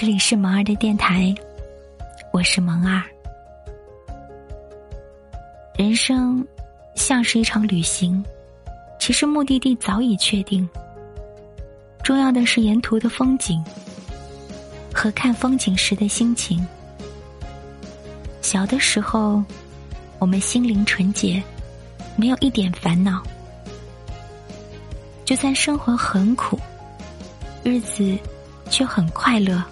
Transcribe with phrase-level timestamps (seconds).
[0.00, 1.34] 这里是萌儿的电台，
[2.32, 3.02] 我是萌儿。
[5.76, 6.42] 人生
[6.94, 8.24] 像是一场旅行，
[8.98, 10.66] 其实目的地早已确定，
[12.02, 13.62] 重要的是沿途的风景
[14.90, 16.66] 和看风景时的心情。
[18.40, 19.44] 小的时候，
[20.18, 21.42] 我们心灵纯洁，
[22.16, 23.22] 没有一点烦恼，
[25.26, 26.58] 就算生活很苦，
[27.62, 28.16] 日子
[28.70, 29.62] 却很快乐。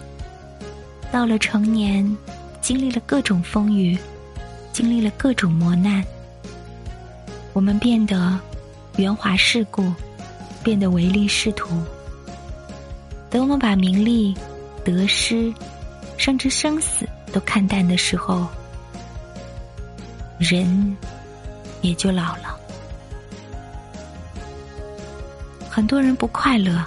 [1.10, 2.16] 到了成年，
[2.60, 3.98] 经历了各种风雨，
[4.72, 6.04] 经历了各种磨难，
[7.52, 8.38] 我们变得
[8.96, 9.92] 圆滑世故，
[10.62, 11.70] 变得唯利是图。
[13.30, 14.34] 等我们把名利、
[14.84, 15.52] 得失，
[16.16, 18.46] 甚至生死都看淡的时候，
[20.38, 20.96] 人
[21.80, 22.56] 也就老了。
[25.68, 26.84] 很多人不快乐，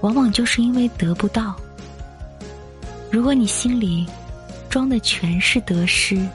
[0.00, 1.54] 往往就是因为得不到。
[3.10, 4.06] 如果你心里
[4.68, 6.26] 装的全是得失，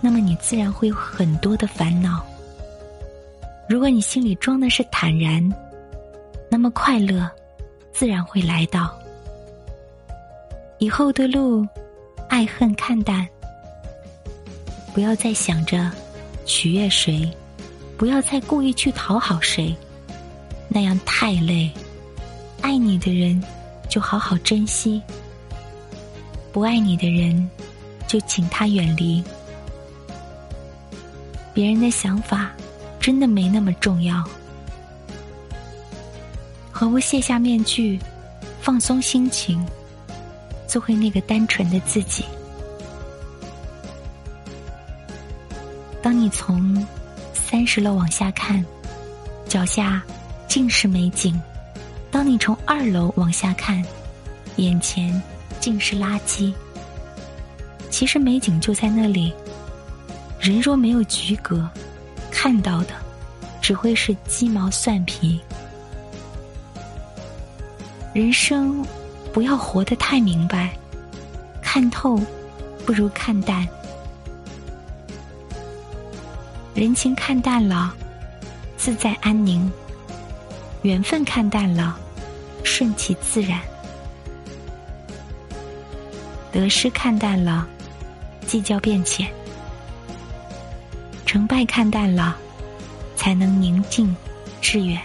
[0.00, 2.20] 那么你自然会有很多的烦恼；
[3.68, 5.52] 如果你心里装的是坦然，
[6.50, 7.30] 那么快乐
[7.92, 8.98] 自然会来到。
[10.78, 11.66] 以后的路，
[12.28, 13.26] 爱恨看淡，
[14.94, 15.90] 不要再想着
[16.46, 17.30] 取悦谁，
[17.98, 19.74] 不要再故意去讨好谁，
[20.68, 21.70] 那样太累。
[22.62, 23.42] 爱你的人，
[23.88, 25.02] 就好好珍惜。
[26.56, 27.50] 不爱你的人，
[28.08, 29.22] 就请他远离。
[31.52, 32.50] 别人的想法，
[32.98, 34.24] 真的没那么重要。
[36.72, 38.00] 何不卸下面具，
[38.62, 39.62] 放松心情，
[40.66, 42.24] 做回那个单纯的自己？
[46.02, 46.86] 当你从
[47.34, 48.64] 三十楼往下看，
[49.46, 50.02] 脚下
[50.48, 51.38] 尽是美景；
[52.10, 53.84] 当你从二楼往下看，
[54.56, 55.22] 眼前。
[55.66, 56.54] 尽是垃圾。
[57.90, 59.34] 其实美景就在那里。
[60.38, 61.68] 人若没有局格，
[62.30, 62.90] 看到的
[63.60, 65.40] 只会是鸡毛蒜皮。
[68.14, 68.86] 人生
[69.32, 70.70] 不要活得太明白，
[71.60, 72.16] 看透
[72.84, 73.66] 不如看淡。
[76.76, 77.92] 人情看淡了，
[78.76, 79.68] 自在安宁；
[80.82, 81.98] 缘分看淡了，
[82.62, 83.60] 顺其自然。
[86.56, 87.66] 得失看淡了，
[88.46, 89.26] 计较变浅；
[91.26, 92.34] 成败看淡了，
[93.14, 94.16] 才能宁静
[94.62, 94.98] 致远。